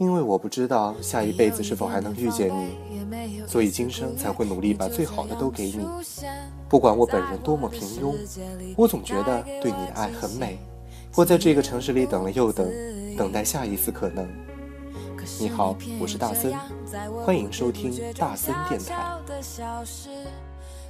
[0.00, 5.86] 因为我不知道下一辈子是否还能遇见你，所以今生才会努力把最好的都给你。
[6.70, 8.14] 不管我本人多么平庸，
[8.78, 10.58] 我总觉得对你的爱很美。
[11.14, 12.66] 我在这个城市里等了又等，
[13.14, 14.26] 等待下一次可能。
[15.38, 16.54] 你好，我是大森，
[17.22, 19.18] 欢迎收听大森电台。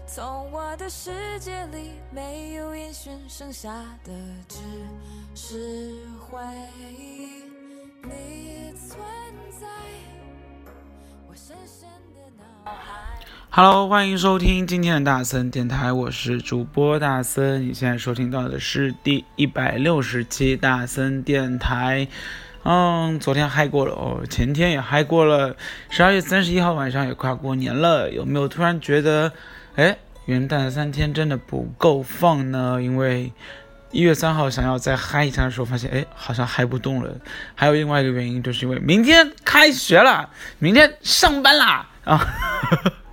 [0.07, 4.13] 从我的世界里没有音讯，剩下的
[4.49, 4.61] 只
[5.35, 6.39] 是回
[6.97, 7.40] 忆。
[13.53, 17.69] Hello，欢迎收听今天的大森电台，我是主播大森。
[17.69, 22.07] 你现在收听到的是第一百六十期大森电台。
[22.63, 25.57] 嗯，昨天嗨过了哦，前天也嗨过了。
[25.89, 29.33] 十二月三十一号晚上也快过年了，有没有突然觉得，
[29.75, 32.81] 哎，元旦三天真的不够放呢？
[32.81, 33.33] 因为
[33.93, 37.11] 一月三号想要再嗨一下的时候，发现哎，好像嗨不动了。
[37.55, 42.27] 还有另外一个原因，就是因为明天开学了，明天上班啦啊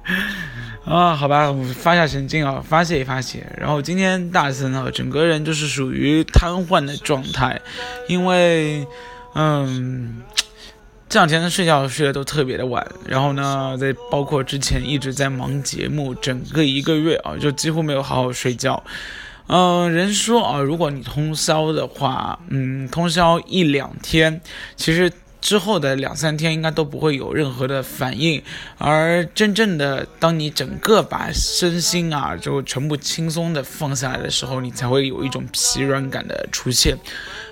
[0.86, 1.16] 啊！
[1.16, 3.46] 好吧，我发下神经啊，发泄一发泄。
[3.58, 7.60] 然后今天大森啊，整个人就是属于瘫痪的状态，
[8.08, 8.88] 因为
[9.34, 10.22] 嗯，
[11.10, 12.88] 这两天睡觉睡得都特别的晚。
[13.06, 18.82] 然后呢，在包括之前一直在忙节目，整个一个月啊，就几乎没有好好睡觉。
[19.48, 24.42] 嗯，人说啊，如果你通宵的话，嗯，通宵一两天，
[24.76, 25.10] 其实
[25.40, 28.44] 之后的两三天应该都不会有任何的反应。
[28.78, 36.98] 而真正的当你整个把身心啊就全部轻松的放下来的时候，你才会有一种疲软感的出现。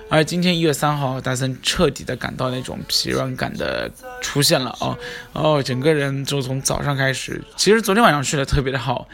[0.09, 3.89] 而今天一月三号，大森彻底的感到那种疲软感的
[4.22, 4.97] 出现了哦
[5.31, 9.07] 哦，整个人就从早上开始，其实昨天晚上睡得特别的好。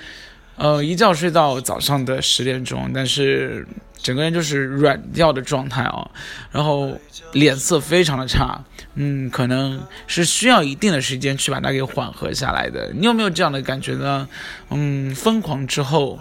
[0.57, 3.67] 呃，一觉睡到早上的十点钟，但是
[3.97, 6.07] 整个人就是软掉的状态啊，
[6.51, 6.91] 然后
[7.33, 8.63] 脸色非常的差，
[8.95, 12.91] 嗯，可能是需要一定的时间去把它给缓和下来的。
[12.93, 14.27] 你有没有这样的感觉呢？
[14.69, 16.19] 嗯，疯狂之后，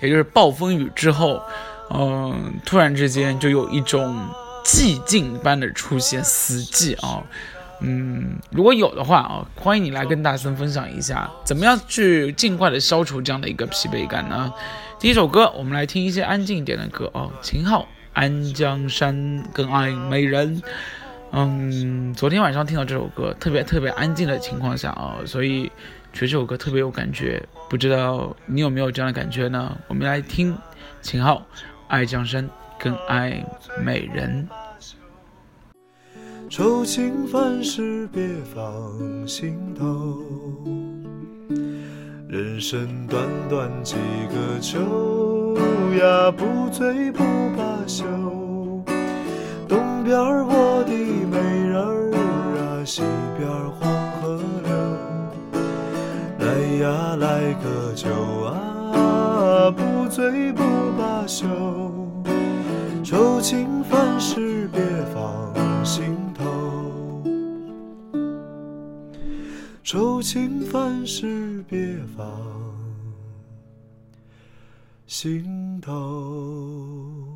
[0.00, 1.42] 也就是暴风雨之后，
[1.92, 4.28] 嗯，突然之间就有一种
[4.64, 7.22] 寂静般的出现，死寂啊。
[7.80, 14.52] 嗯，如果有的话啊，欢迎你来跟大森分享一下，怎么样去尽快的消除这样的一个疲惫感呢？
[14.98, 17.80] 第一首歌，我们来听一些安静一点的歌哦，秦昊
[18.12, 19.14] 《安江山》
[19.52, 20.62] 更爱美人。
[21.32, 25.64] 嗯，昨天晚上听到这首歌，特别特别安静的情况下啊，所以
[26.12, 27.42] 觉得这首歌特别有感觉。
[27.70, 29.74] 不知道你有没有这样的感觉呢？
[29.88, 30.54] 我们来听
[31.00, 31.36] 秦昊
[31.88, 32.44] 《爱江山》
[32.78, 33.42] 更爱
[33.82, 34.46] 美人。
[36.50, 38.60] 愁情烦事别放
[39.24, 40.18] 心头，
[42.26, 43.94] 人生短短几
[44.28, 44.80] 个秋
[45.96, 47.22] 呀，不醉不
[47.56, 48.04] 罢休。
[49.68, 52.10] 东边我的美人儿
[52.58, 53.02] 啊，西
[53.38, 53.88] 边黄
[54.20, 55.62] 河流。
[56.40, 56.46] 来
[56.82, 58.08] 呀来个酒
[58.44, 60.64] 啊，不醉不
[60.98, 61.46] 罢休。
[63.04, 64.82] 愁情烦事别
[65.14, 66.19] 放心。
[69.92, 72.24] 愁情烦事别放
[75.04, 77.26] 心头。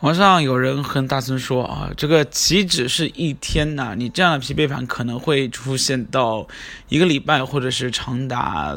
[0.00, 3.94] 网上有人和大声说啊，这个岂止是一天呐？
[3.96, 6.46] 你这样的疲惫感可能会出现到
[6.90, 8.74] 一个礼拜，或者是长达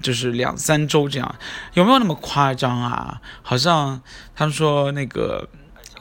[0.00, 1.34] 就是两三周这样，
[1.74, 3.20] 有没有那么夸张啊？
[3.42, 4.00] 好像
[4.36, 5.48] 他们说那个。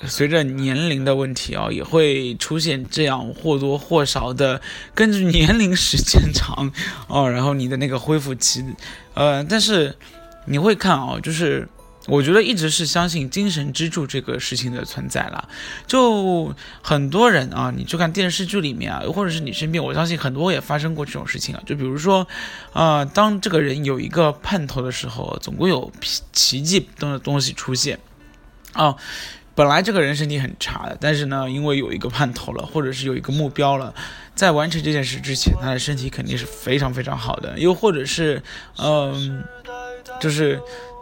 [0.05, 4.61] 随着年龄的问题啊，也会出现这样或多或少的，
[4.95, 6.71] 根据年龄时间长
[7.07, 8.63] 哦，然后你的那个恢复期，
[9.13, 9.95] 呃，但是
[10.45, 11.67] 你会看啊，就是
[12.07, 15.47] 我觉得一直是相信精神支柱这个事情的存在了。
[15.85, 21.61] 就很多人啊，你就看电视剧里面啊，或者是你身边，我相信很多也发生过这种事情啊。
[21.65, 22.25] 就比如说，
[22.73, 25.91] 啊，当这个人有一个盼头的时候，总归有
[26.31, 27.99] 奇迹的东西出现。
[28.75, 28.95] 哦，
[29.59, 33.93] 本来这个人身体很差的，但是呢，因为有一个盼头了，或者是有一个目标了，
[34.33, 37.59] 在完成这件事之前，他的身体肯定是非常非常好的。
[37.59, 38.41] 又或者是，
[38.77, 39.43] 嗯，
[40.21, 40.57] 就是。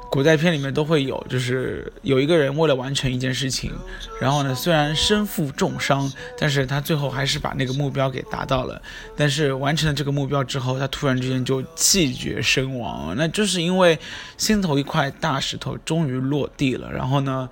[0.09, 3.73] 古代片里面都会有，就是有一个人为了完成一件事情，
[4.21, 6.09] 然后呢，虽然身负重伤，
[6.39, 8.81] 但是他最后还是把那个目标给达到了。
[9.17, 13.99] 但是完成了这个目标之后，他突然之间就气绝身亡，那就是因为
[14.37, 17.49] 心头一块大石头终于落地了，然后呢，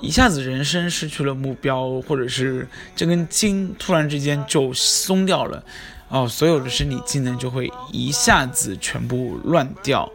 [0.00, 5.62] 一下子人生失去了目标，或者是这根筋突然之间就松掉了，
[6.08, 10.10] 哦，所有的身体机能就会一下子全部乱掉。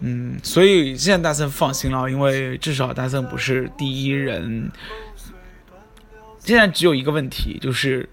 [0.00, 4.70] 嗯，所以现在大森放心了，因为至少大森不是第一人。
[6.38, 8.08] 现在只有一个问题，就是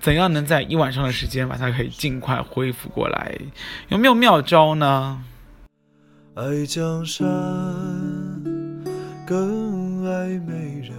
[0.00, 3.38] 怎样能在一晚上的时间把它可以尽快恢复过来？
[3.88, 5.22] 有没有妙招呢？
[6.34, 7.26] 爱江山
[9.26, 9.71] 更
[10.22, 10.94] 爱美人，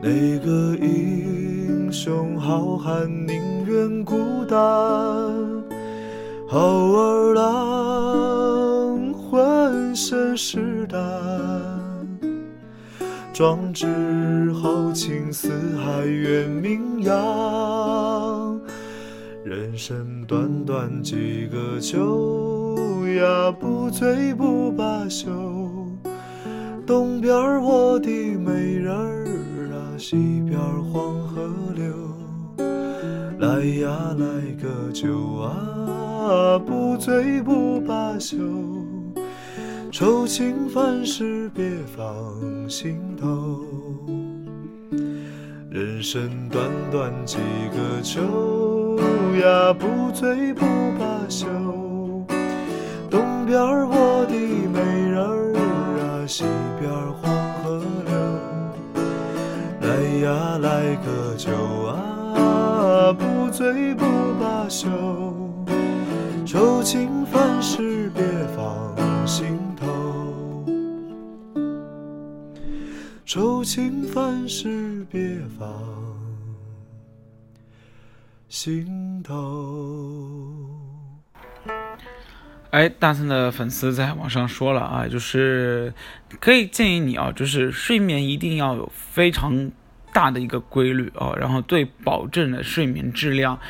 [0.00, 4.56] 哪个英雄好汉宁愿孤单？
[6.46, 11.00] 好儿郎浑身是胆，
[13.32, 18.60] 壮志豪情四海远名扬。
[19.44, 25.63] 人生短短几个秋呀，不醉不罢休。
[26.86, 29.24] 东边我的美人儿
[29.72, 30.58] 啊，西边
[30.92, 31.84] 黄河流。
[33.38, 34.26] 来呀来
[34.62, 36.58] 个酒啊！
[36.58, 38.36] 不醉不罢休，
[39.90, 42.14] 愁情烦事别放
[42.68, 43.60] 心头。
[45.70, 47.38] 人生短短几
[47.72, 48.20] 个秋
[49.42, 50.64] 呀，不醉不
[50.98, 51.46] 罢休。
[53.10, 55.53] 东边我的美人儿
[56.26, 56.44] 西
[56.80, 57.32] 边黄
[57.62, 58.14] 河流。
[59.80, 59.88] 来
[60.22, 61.50] 呀来个酒
[61.86, 64.04] 啊，不醉不
[64.40, 64.88] 罢休。
[66.46, 68.22] 愁情烦事别
[68.56, 68.94] 放
[69.26, 70.64] 心头，
[73.24, 75.68] 愁情烦事别放
[78.48, 80.53] 心头。
[82.74, 85.94] 哎，大森的粉丝在网上说了啊，就是
[86.40, 89.70] 可以建议你啊，就是睡眠一定要有非常
[90.12, 93.60] 大的一个规律啊，然后对保证的睡眠质量。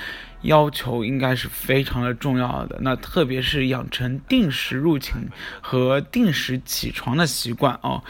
[0.40, 5.28] 要求应该是非常的重要的，那特别是养成定时入寝
[5.60, 8.02] 和定时起床的习惯哦。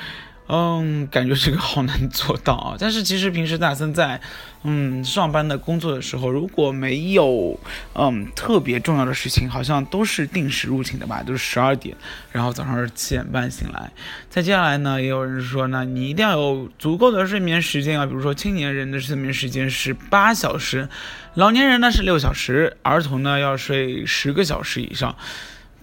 [0.47, 2.77] 嗯，感觉这个好难做到啊。
[2.79, 4.21] 但是其实平时大森在，
[4.63, 7.59] 嗯，上班的工作的时候，如果没有
[7.95, 11.97] 嗯特别重要的事情，好像都是定时入寝的吧，都是十二点，
[12.31, 13.91] 然后早上是七点半醒来。
[14.29, 20.89] 再接下来呢，也有人说呢，你一定要有足够的睡眠时间啊，比如说青年人的睡眠时间是八小时，
[21.35, 25.17] 老年人呢是六小时，儿童呢要睡十个小时以上。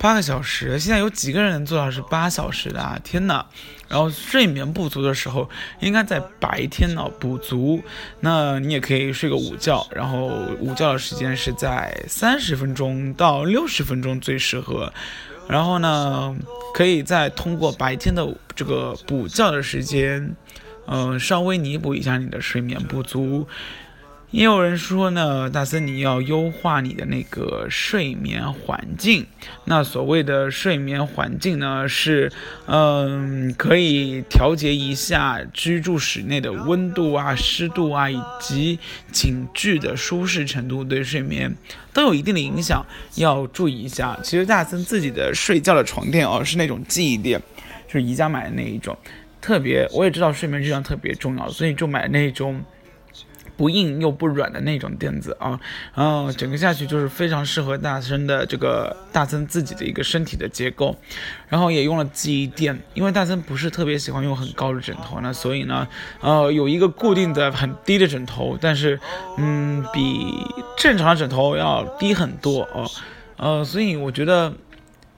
[0.01, 2.99] 八个小时，现在有几个人能做到是八小时的啊？
[3.03, 3.45] 天哪！
[3.87, 5.47] 然后睡眠不足的时候，
[5.79, 7.83] 应该在白天呢补足。
[8.21, 10.25] 那你也可以睡个午觉，然后
[10.59, 14.91] 午觉的时间是在三十分钟到六十分钟最适合。
[15.47, 16.35] 然后呢，
[16.73, 20.35] 可以再通过白天的这个补觉的时间，
[20.87, 23.47] 嗯，稍微弥补一下你的睡眠不足。
[24.31, 29.25] 也有人说呢，大森你要优化你的那个睡眠环境。
[29.65, 32.31] 那所谓的睡眠环境呢，是，
[32.65, 38.79] 嗯，可以调节一下居住室内的温度啊、湿度啊，以及
[39.11, 41.53] 寝具的舒适程度，对睡眠
[41.91, 42.85] 都有一定的影响，
[43.15, 44.17] 要注意一下。
[44.23, 47.37] 其实大森自己的睡觉的床垫哦，是那种记忆垫，
[47.85, 48.97] 就是宜家买的那一种，
[49.41, 52.63] 特别我也知道睡眠质量特别重要，所以就买那种。
[53.61, 55.59] 不硬又不软的那种垫子啊，
[55.93, 60.97] 然后整个下去就是非常适合大森的这个大森自己的一个身体的结构，
[61.47, 65.87] 然后也用了记忆垫，因为大森不是特别喜欢用很高的枕头呢，所以呢，
[66.21, 68.99] 呃，有一个固定的很低的枕头，但是
[69.37, 70.43] 嗯，比
[70.75, 72.89] 正常的枕头要低很多哦，
[73.37, 74.51] 呃，所以我觉得。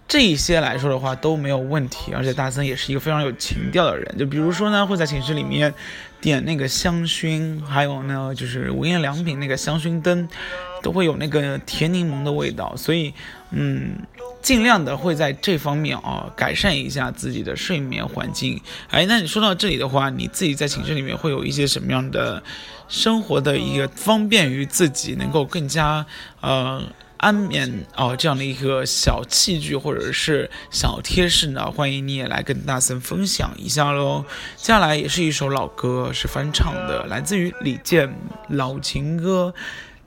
[0.05, 4.15] 这一些来说的话都没有问题，而且大森也是一个非常有情调的人。
[4.19, 5.73] 就比如说呢，会在寝室里面
[6.23, 10.29] 点那个香薰，还有呢就是无印良品那个香薰灯，
[10.81, 12.73] 都会有那个甜柠檬的味道。
[12.77, 13.13] 所以，
[13.51, 13.97] 嗯，
[14.41, 18.61] 尽量的会在这方面啊改善一下自己的睡眠环境。
[18.89, 22.41] 哎，那你说到这里的话，你自己在寝室里面会有一些什么样的
[22.87, 26.05] 生活的一个方便于自己能够更加
[26.39, 26.81] 呃。
[27.23, 31.71] 安眠哦这样的一个小器具或者是小贴士呢？
[31.71, 34.25] 欢迎你也来跟大森分享一下喽。
[34.57, 38.09] 接下来也是一首老歌，是翻唱的，来自于李健
[38.49, 39.53] 《老情歌》。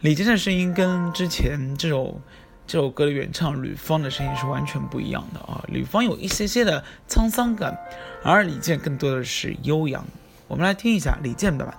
[0.00, 2.20] 李健的声音跟之前这首
[2.66, 5.64] 这首歌的原唱吕方的声音是完全不一样的啊！
[5.68, 7.74] 吕方有一些些的沧桑感，
[8.22, 10.04] 而李健更多的是悠扬。
[10.48, 11.74] 我们来听一下李健的版，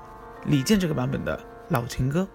[0.48, 1.40] 李健这个版本的
[1.70, 2.28] 老情歌。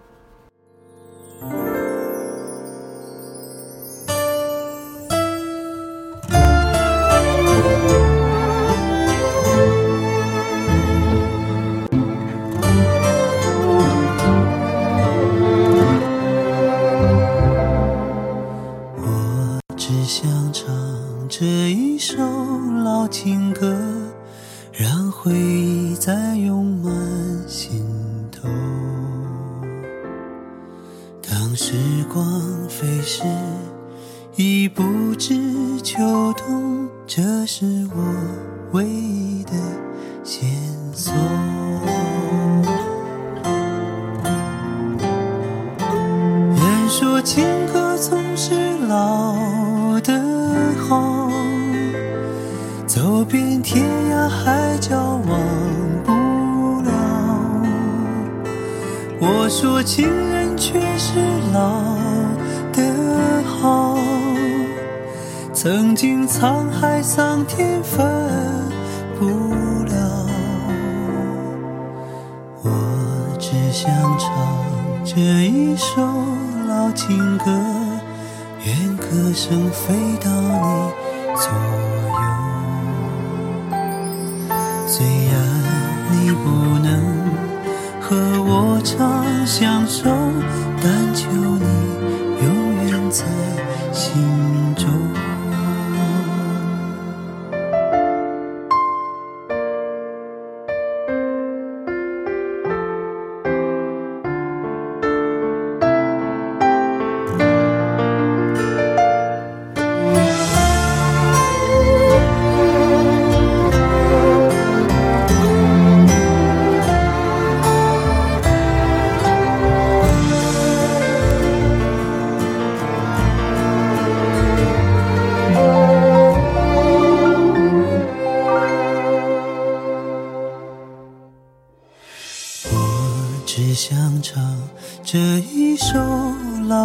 [73.82, 74.30] 想唱
[75.04, 76.00] 这一首
[76.68, 77.46] 老情歌，
[78.64, 80.92] 愿歌声飞到你
[81.34, 81.50] 左
[82.22, 82.22] 右。
[84.86, 85.34] 虽然
[86.12, 86.86] 你不能。
[88.00, 90.04] 和我常相守，
[90.80, 91.66] 但求你
[92.44, 92.46] 永
[92.86, 93.24] 远在
[93.90, 94.12] 心
[94.76, 94.86] 中。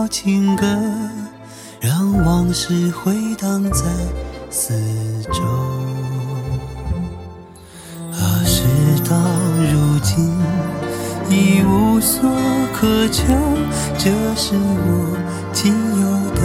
[0.07, 0.65] 情歌
[1.81, 3.83] 让往事回荡在
[4.49, 4.73] 四
[5.33, 5.41] 周。
[8.13, 8.63] 啊事
[9.09, 9.15] 到
[9.71, 10.33] 如今
[11.29, 12.29] 已无所
[12.73, 13.23] 可求
[13.97, 15.17] 这是我
[15.51, 16.41] 仅有的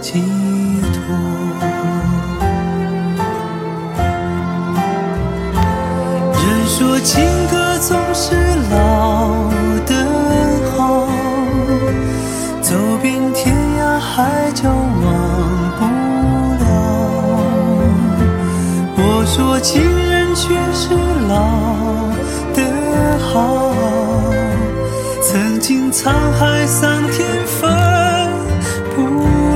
[0.00, 0.20] 寄
[0.92, 0.98] 托。
[6.34, 7.37] 人说情
[21.28, 21.34] 老
[22.54, 23.74] 的好，
[25.22, 27.70] 曾经沧海桑田分
[28.96, 29.02] 不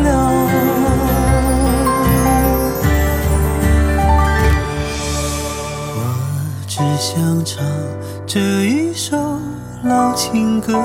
[0.03, 0.11] 了。
[5.97, 5.99] 我
[6.69, 7.65] 只想唱
[8.27, 9.17] 这一首
[9.83, 10.79] 老情歌，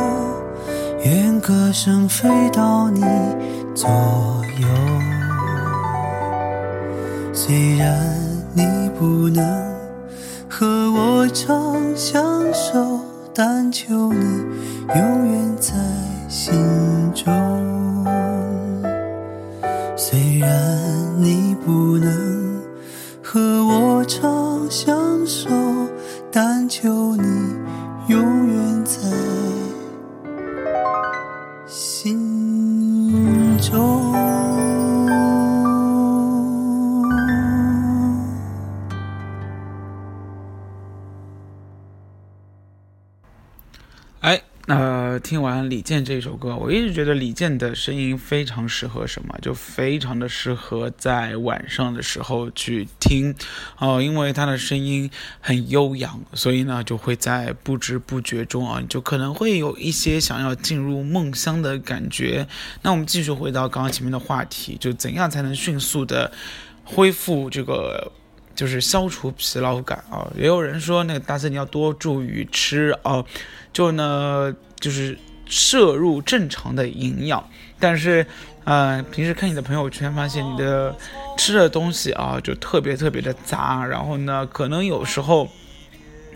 [1.03, 3.01] 愿歌声飞到你
[3.75, 3.89] 左
[4.61, 4.67] 右。
[7.33, 8.15] 虽然。
[8.53, 8.63] 你
[8.97, 9.66] 不能
[10.59, 12.99] 和我长相守，
[13.31, 14.19] 但求你
[14.95, 15.75] 永远在
[16.27, 16.51] 心
[17.13, 17.31] 中。
[19.95, 20.49] 虽然
[21.15, 22.59] 你不能
[23.21, 25.47] 和我长相守，
[26.31, 27.23] 但求你
[28.07, 29.07] 永远在
[45.27, 53.35] 听完李健这首歌，我一直觉得李健的声音非常适合什么，就非常的适合在晚上的时候去听
[53.77, 62.47] 哦，因为他的声音很悠扬，所以呢就会在不知不觉中啊，就可能会有一些想要进入梦乡的感觉。
[62.81, 66.31] 那我们继续回到刚刚前面的话题，就怎样才能迅速的
[66.85, 68.13] 恢复这个，
[68.55, 70.25] 就是消除疲劳感啊？
[70.37, 73.25] 也有人说那个大森你要多注意吃啊，
[73.73, 74.55] 就呢。
[74.79, 77.47] 就是摄入正常的营养。
[77.79, 78.25] 但是，
[78.63, 80.95] 呃，平时看你的朋友圈，发现你的
[81.37, 83.85] 吃的东西啊，就特别特别的杂。
[83.85, 85.47] 然后呢，可能有时候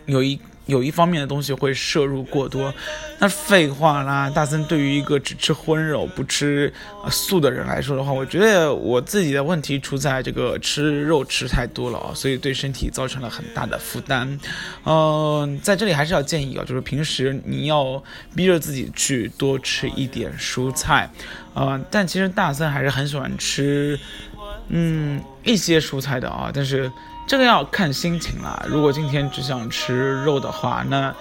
[0.06, 0.40] 有一。
[0.72, 2.74] 有一方面的东西会摄入过多，
[3.20, 4.30] 那废话啦！
[4.30, 6.74] 大森对于一个只吃荤肉不吃
[7.10, 14.40] 素的人来说的话，我觉得我自己的问题出在这个吃肉吃太多了啊，所以对身体造成了很大的负担。
[14.86, 18.02] 嗯，在这里还是要建议啊，就是平时你要
[18.34, 21.10] 逼着自己去多吃一点蔬菜，
[21.54, 24.00] 呃，但其实大森还是很喜欢吃，
[24.70, 26.90] 嗯，一些蔬菜的啊，但是。
[27.28, 28.66] 这个要看心情啦。
[28.68, 31.14] 如果今天只想吃肉的话，那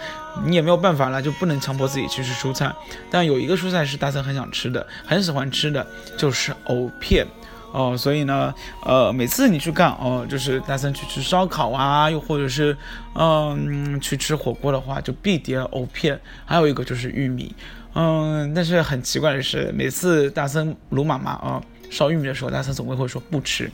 [0.44, 2.72] 你也没有办法了，就不能强迫自己去吃蔬菜。
[3.10, 7.24] 但有一个蔬菜是大森很想吃的，很喜欢吃的就是藕片
[7.72, 7.96] 哦。
[7.96, 8.52] 所以呢，
[8.84, 12.76] 呃，每次你去干哦，就是大森去吃烧烤啊，又或者是
[13.14, 16.20] 嗯去吃火锅的话，就必点藕片。
[16.44, 17.54] 还有一个就是玉米，
[17.94, 23.70] 嗯，但是很奇怪的是，每次大森卢妈妈啊烧玉米的时候，大森总会会说不吃。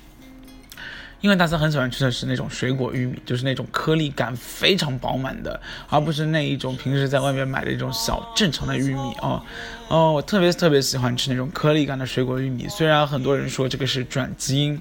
[1.22, 5.58] 因为大森很喜欢吃的是那种水果玉米，就是那种颗粒感非常饱满的，
[5.88, 9.42] 而不是那一种平时在外面买的一种小正常的玉米哦。
[9.88, 12.68] 哦，我特别特别喜欢吃那种颗粒感的水果玉米。
[12.68, 14.80] 虽然很多人说这个是转基因，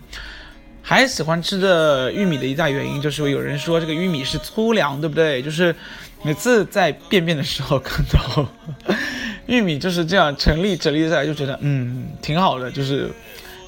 [0.82, 5.42] 还喜欢吃的玉米的一大原因就是有人说这个玉米是粗粮，对不对？
[5.42, 5.74] 就是
[6.22, 8.48] 每次在便便的时候看到
[9.48, 13.10] 玉米就是这样成立整理下来，就觉得嗯挺好的，就是。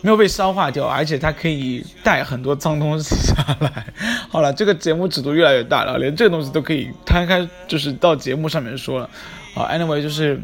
[0.02, 3.86] 没有被消化掉，而且它可以带很多脏东西下来。
[4.30, 9.10] 好了，这个节目尺度越来越大了，连这个东西都可以摊开，就是到节目上面说了。
[9.56, 10.40] 啊，anyway，就是，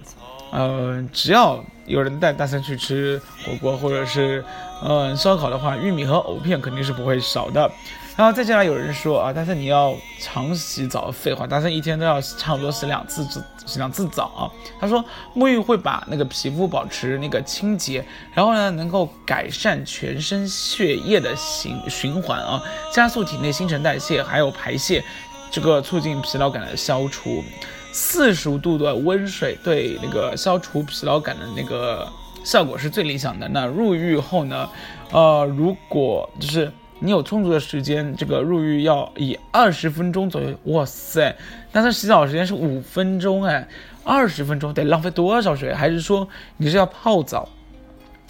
[0.51, 4.43] 呃，只要有人带大森去吃火锅或者是，
[4.83, 7.69] 嗯，烧烤的话，玉米和藕片肯定是不会少的。
[8.15, 13.25] 然后再接下来有人说啊，但是你要常洗澡，废话，但是一天都要差不多洗两次
[13.65, 14.46] 洗两次澡啊。
[14.79, 15.03] 他说
[15.36, 25.03] 沐浴会把那个皮肤保持那个清洁，然后呢能够改善全身血液的循循环啊，加速体内新陈代谢还有排泄，
[25.50, 27.44] 这个促进疲劳感的消除。
[27.92, 32.07] 四十五度的温水对那个消除疲劳感的那个
[32.44, 33.48] 效果是最理想的。
[33.50, 34.70] 那入浴后呢，
[35.11, 36.72] 呃，如果就是。
[37.03, 40.57] 你有充足的时间，这个入浴要以二十分钟左右。
[40.63, 41.35] 哇塞，
[41.74, 43.68] 那他洗澡时间是五分钟哎，
[44.05, 45.74] 二十分钟得浪费多少水？
[45.74, 47.50] 还是说你是要泡澡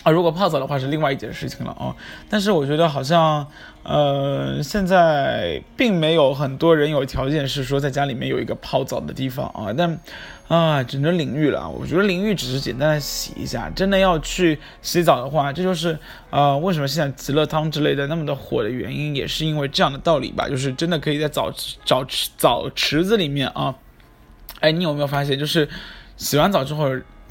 [0.01, 0.12] 啊？
[0.12, 1.95] 如果泡澡的话是另外一件事情了啊。
[2.27, 3.45] 但是我觉得好像，
[3.83, 9.71] 呃，现在并没有很多人有条件是说在家里面有一个泡澡的地方啊。
[9.77, 9.99] 但
[10.53, 11.67] 啊，只能淋浴了。
[11.67, 15.97] 我觉得淋浴只是简单的洗一下，真的要去洗澡的话，这就是
[16.29, 20.47] 呃，为什么现在极乐汤之类的那么的火的原因，也是因为这样的道理吧。
[20.47, 21.51] 就是真的可以在澡
[21.83, 23.73] 澡池澡池子里面啊，
[24.59, 25.67] 哎，你有没有发现，就是
[26.17, 26.87] 洗完澡之后，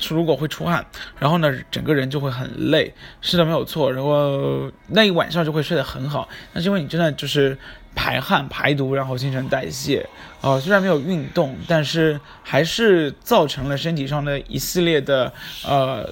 [0.09, 0.85] 如果会出汗，
[1.21, 2.93] 然后呢，整个人就会很累。
[3.21, 3.93] 是的，没有错。
[3.93, 7.57] 然后那一晚上就会睡得很好，那是因为你真的就是。
[7.95, 10.09] 排汗、排毒，然后新陈代谢，
[10.41, 15.33] 呃，虽然没有运动，但是还是造成了身体上的一系列的
[15.65, 16.09] 呃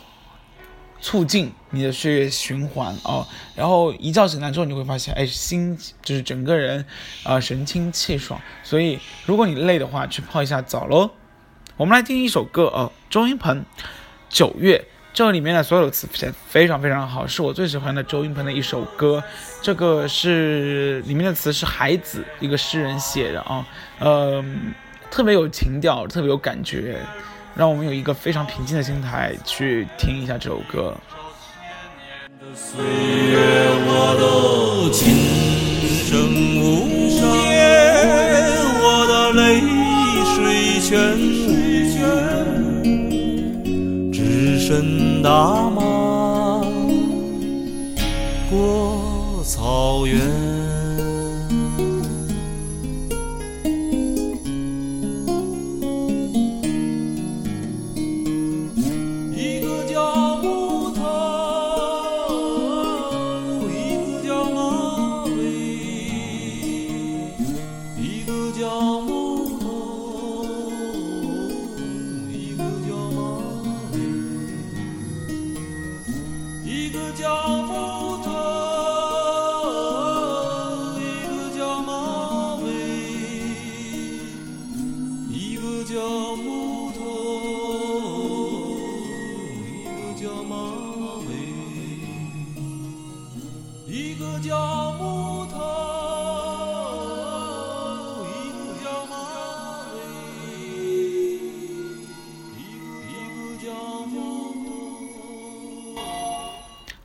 [1.01, 3.27] 促进你的血液循环啊。
[3.55, 6.85] 然后一觉醒来之后，你会发现，哎，心就是整个人
[7.25, 8.41] 啊神清气爽。
[8.63, 11.11] 所以如果你累的话，去泡一下澡喽。
[11.77, 13.59] 我们来听一首歌啊，周云鹏
[14.29, 14.85] 《九月》。
[15.21, 19.23] 这里面的所有词写非常非常好，是我最喜欢的周云鹏的一首歌。
[19.61, 23.63] 这个是里面的词是海子一个诗人写的啊，
[23.99, 24.43] 呃，
[25.11, 26.99] 特别有情调，特别有感觉，
[27.55, 30.97] 让我们有一个非常平静的心态去听一下这首歌。
[32.55, 34.89] 岁月我都
[45.23, 45.90] 那么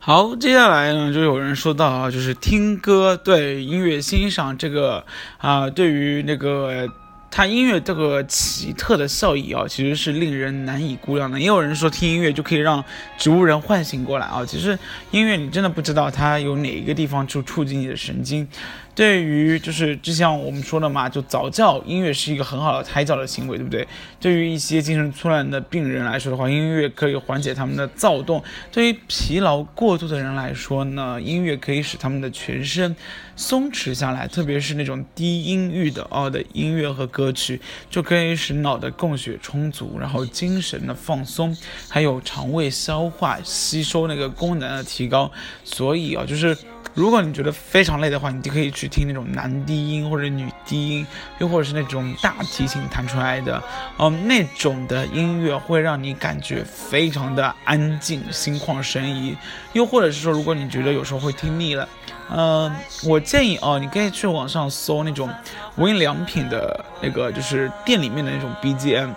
[0.07, 5.03] 好，接下来呢，就有人说到啊，就是听歌对音乐欣赏这个
[5.39, 6.87] 啊，对于那个。
[7.31, 11.37] 它音乐这个奇特的效益啊，其实是令人难以估量的。
[11.37, 12.81] 也有人说听音乐就可以让
[13.17, 14.77] 植物人唤醒过来啊，其实
[15.11, 18.47] 音乐你真的不知道它有哪一个地方就促进你的神经。
[18.95, 23.85] 对于就是就像我们说的嘛，就早教音乐是一个很好的胎教的行为，对不对？
[24.21, 28.39] 对于一些精神错乱的病人来说的话，音乐可以缓解他们的躁动；
[28.71, 32.95] 对于疲劳过度的人来说呢，音乐可以使他们的全身
[33.35, 41.53] 松弛下来，特别是那种低音域的哦的音乐和歌曲，就可以使脑的供血充足，然后精神的放松，
[41.89, 45.29] 还有肠胃消化吸收那个功能的提高。
[45.65, 46.57] 所以啊，就是。
[46.93, 51.07] 如果你觉得非常累的话，你就可以去听那种男低音或者女低音，
[51.39, 53.61] 又或者是那种大提琴弹出来的，
[53.97, 59.35] 嗯，那种的音乐会让你感觉非常的安静，心旷神怡。
[59.73, 61.89] 又或者是说，如果你觉得有时候会听腻了，
[62.31, 65.29] 嗯，我建议哦，你可以去网上搜那种
[65.75, 69.09] 无印良品的那个，就是店里面的那种 BGM，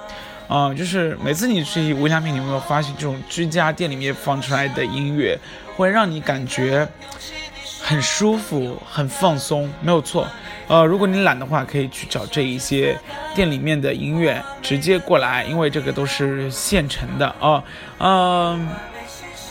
[0.48, 5.38] 啊，就是每次你去无印良品，你有没有发现这种居家店里面放出来的音乐，
[5.76, 6.88] 会让你感觉。
[7.80, 10.26] 很舒服，很放松，没有错。
[10.66, 12.98] 呃，如果你懒的话，可以去找这一些
[13.34, 17.62] 店里面的音乐直接过来，因为这个都是现成的啊。
[17.98, 18.68] 嗯，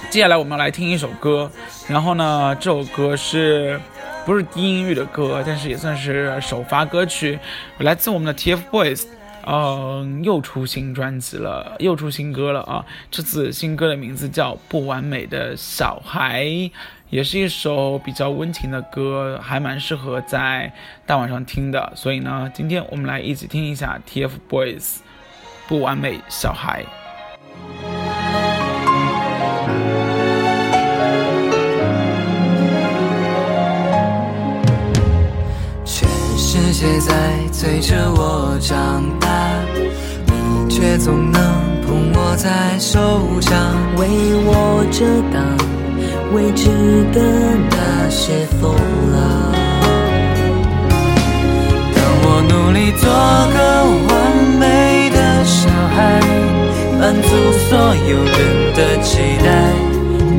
[0.10, 1.50] 接下来我们来听一首歌，
[1.88, 3.80] 然后呢，这首歌是
[4.26, 7.40] 不是低音域的歌，但是也算是首发歌曲，
[7.80, 9.06] 来自我们的 TFBOYS。
[9.50, 12.84] 嗯，又出新专辑了，又出新歌了啊！
[13.10, 16.44] 这次新歌的名字叫《不完美的小孩》。
[17.10, 20.74] 也是一首比较温情的歌，还蛮适合在
[21.06, 21.94] 大晚上听的。
[21.96, 24.82] 所以呢，今天我们来一起听一下 TFBOYS
[25.70, 26.84] 《不完美小孩》。
[35.86, 37.14] 全世界在
[37.54, 39.62] 催着我长大，
[40.26, 41.42] 你却总能
[41.86, 43.58] 捧我在手掌，
[43.96, 44.08] 为
[44.46, 45.57] 我遮挡。
[46.34, 46.70] 未知
[47.14, 47.22] 的
[47.70, 48.76] 那些风
[49.12, 49.18] 浪。
[51.96, 53.10] 当我努力做
[53.54, 53.58] 个
[54.08, 54.12] 完
[54.60, 55.98] 美的小孩，
[57.00, 57.30] 满足
[57.70, 57.72] 所
[58.10, 58.38] 有人
[58.76, 59.10] 的期
[59.44, 59.48] 待，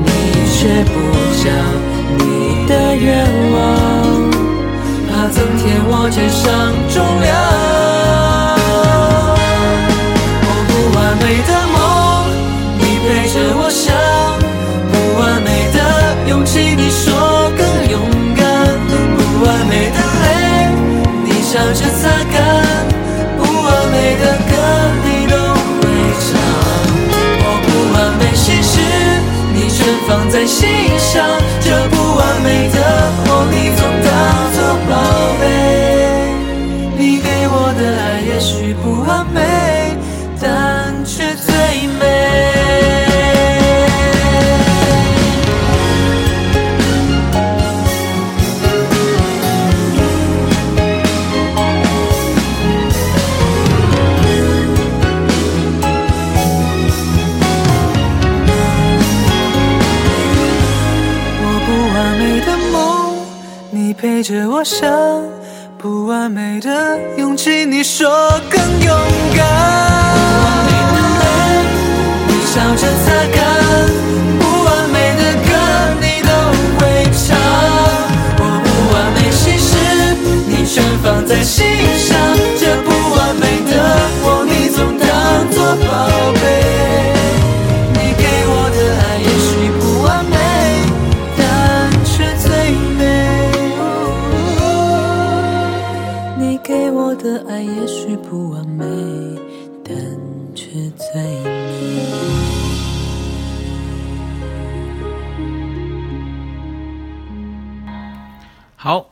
[0.04, 0.08] 你
[0.54, 0.94] 却不
[1.42, 1.46] 讲
[2.18, 2.20] 你
[2.68, 3.06] 的愿
[3.52, 3.56] 望，
[5.08, 6.46] 怕增添我肩上
[6.90, 7.97] 重量。
[21.48, 22.36] 笑着擦干
[23.38, 24.52] 不完美的歌
[25.02, 25.34] 你都
[25.80, 25.80] 会
[26.20, 26.28] 唱。
[27.40, 28.74] 我不完美心事
[29.54, 31.24] 你全放在心上
[31.62, 32.76] 这不完美的
[33.24, 34.12] 我你总当
[34.52, 34.56] 做
[34.90, 34.92] 宝
[35.40, 35.42] 贝。
[36.98, 39.57] 你给我的爱也许不完美。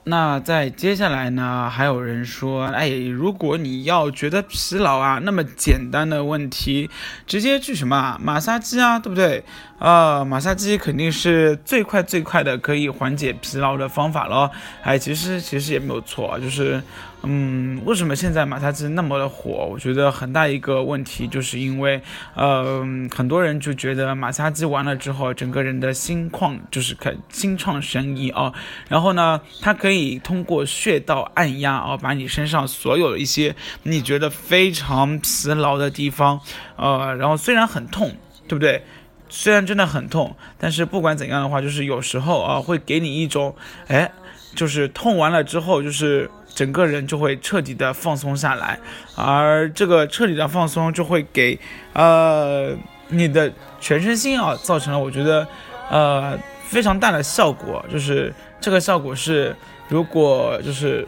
[0.09, 1.69] 那在接下来呢？
[1.69, 6.88] 还有人说，哎，如果你要觉得疲劳啊，那么简单的问题，
[7.27, 9.42] 直接去什么马杀鸡啊，对不对？
[9.79, 14.51] 呃，马杀鸡肯定是最快最快的可以缓解疲劳的方法了。
[14.83, 16.83] 哎，其实其实也没有错，就是。
[17.29, 19.67] 嗯，为什么现在马杀鸡那么的火？
[19.73, 22.01] 我觉得很大一个问题就是因为，
[22.35, 28.53] 呃，很多人就觉得马杀鸡完了之后，整个人的心旷就是可心旷神怡啊。
[28.89, 36.39] 然后呢，它可以通过穴道按压啊，把你身上所有的一些你觉得非常疲劳的地方，
[36.77, 38.15] 呃，然后虽然很痛，
[38.47, 38.85] 对不对？
[39.29, 43.55] 虽然真的很痛，但是不管怎样的话，就是有时候啊，会给你一种，
[43.89, 44.11] 哎，
[44.55, 48.79] 就是痛完了之后，就是整个人就会彻底的放松下来，
[49.17, 51.59] 而这个彻底的放松就会给
[51.93, 52.71] 呃
[53.09, 55.47] 你的全身心啊造成了我觉得
[55.91, 59.55] 呃非常大的效果，就是这个效果是
[59.89, 61.07] 如果就是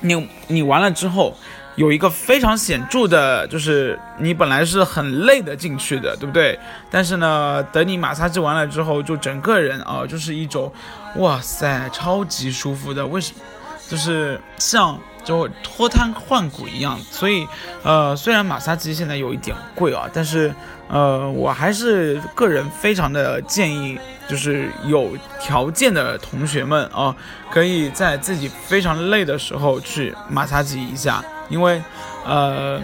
[0.00, 1.36] 你你完了之后。
[1.76, 6.58] 有一个非常显著的，就是你本来是很累的进去的，对不对？
[6.90, 10.72] 但是呢，等你马杀鸡完了之后，就整个人啊，就是一种，
[11.16, 13.06] 哇塞，超级舒服的。
[13.06, 13.40] 为什么？
[13.88, 16.98] 就是像就脱胎换骨一样。
[17.10, 17.46] 所以，
[17.82, 20.54] 呃，虽然马杀鸡现在有一点贵啊，但是，
[20.88, 23.98] 呃，我还是个人非常的建议。
[24.28, 27.12] 就是有条件的同学们啊，
[27.50, 31.82] 可以在自己非常累的时候去马杀鸡一下，因为，
[32.24, 32.80] 呃，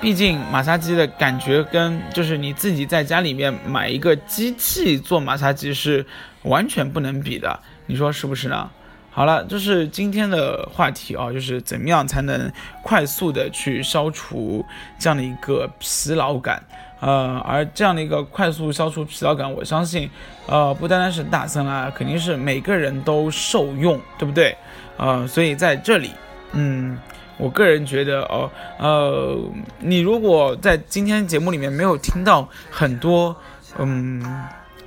[0.00, 6.06] 毕竟马杀鸡的感觉跟就是你自己在家里面买一个机器做马杀鸡是
[6.44, 8.70] 完全不能比的，你说是不是呢？
[9.10, 12.52] 好了，就是今天的话题啊，就是怎么样才能
[12.82, 14.64] 快速的去消除
[14.98, 16.62] 这样的一个疲劳感。
[17.00, 20.10] 呃，而这样的一个快速消除疲劳感，我相信，
[20.46, 24.56] 呃，不单单是大森啦，肯定是每个人都受用，对不对？
[24.98, 26.10] 呃，所以在这里，
[26.52, 26.98] 嗯，
[27.36, 29.38] 我个人觉得，哦，呃，
[29.80, 33.36] 你如果在今天节目里面没有听到很多，
[33.78, 34.24] 嗯，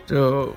[0.06, 0.54] 就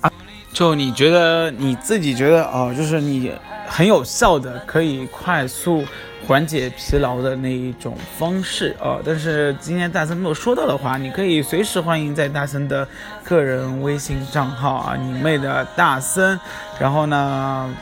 [0.00, 0.10] 啊，
[0.52, 3.32] 就你觉得你自己觉得，哦，就是你
[3.66, 5.84] 很有效的，可以快速。
[6.26, 12.88] 缓解疲劳的那一种方式啊，但是今天大森没有说到的话，你可以随时欢迎在大森的
[13.22, 16.36] 个人微信账号啊，你妹的大森，
[16.80, 17.72] 然后呢，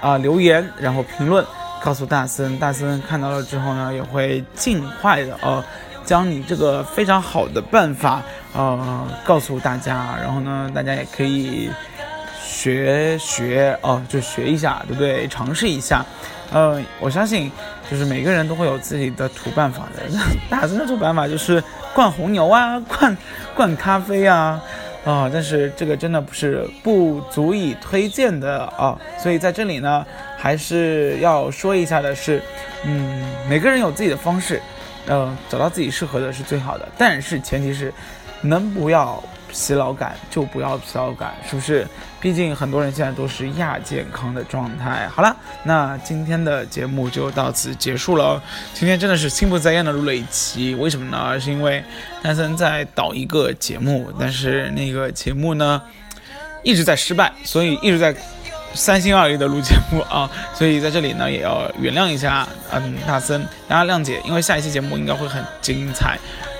[0.00, 1.44] 啊留言，然后评论，
[1.82, 5.62] 告诉大森，大森看到了之后呢，也会尽快的哦，
[6.04, 8.22] 将你这个非常好的办法
[8.54, 11.70] 呃告诉大家，然后呢，大家也可以
[12.44, 15.28] 学学哦，就学一下，对不对？
[15.28, 16.04] 尝试一下。
[16.50, 17.52] 呃，我相信，
[17.90, 20.02] 就是每个人都会有自己的土办法的。
[20.48, 21.62] 大森的土办法就是
[21.94, 23.14] 灌红牛啊，灌
[23.54, 24.58] 灌咖啡啊，
[25.08, 29.00] 啊，但是这个真的不是不足以推荐的啊。
[29.18, 30.04] 所以在这里呢，
[30.36, 32.42] 还是要说一下的是，
[32.84, 34.60] 嗯，每个人有自己的方式，
[35.06, 36.86] 呃，找到自己适合的是最好的。
[36.98, 37.90] 但是前提是，
[38.42, 39.22] 能不要。
[39.50, 41.86] 疲劳感就不要疲劳感，是不是？
[42.20, 45.08] 毕竟很多人现在都是亚健康的状态。
[45.08, 48.42] 好了，那今天的节目就到此结束了。
[48.74, 51.38] 今天真的是心不在焉的录了一期，为什么呢？
[51.38, 51.82] 是因为
[52.20, 55.80] 丹森在导一个节目，但是那个节目呢
[56.64, 58.12] 一直在失败，所以一直在
[58.74, 60.28] 三心二意的录节目啊。
[60.52, 66.18] 所以在这里呢也要原谅一下，嗯，大森，大家谅解，因为下一期节目应该会很精彩。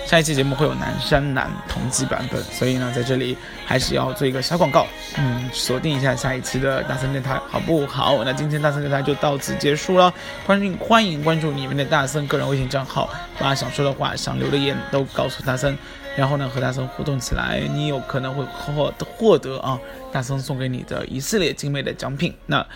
[0.08, 4.86] 下一期节目会有南山南同级版本，所以呢，在这里还是要做一个小广告，
[5.18, 8.24] 嗯，锁定一下下一期的大森电台，好不好？
[8.24, 10.10] 那今天大森电台就到此结束了，
[10.46, 15.76] 欢迎欢迎关注你们的大森个人微信账号，把想说的话、 想留的言都告诉大森，
[16.16, 19.78] 然后呢，和大森互动起来，你有可能会获获得啊，
[20.10, 22.34] 大森送给你的一系列精美的奖品。
[22.46, 22.66] 那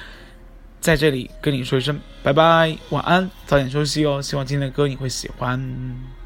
[0.83, 4.21] 在这里跟你说一声拜拜，晚安，早点休息哦。
[4.21, 6.22] 希望今天的歌你会喜欢。